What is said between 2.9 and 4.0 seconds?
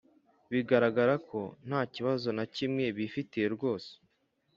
bifitiye rwose,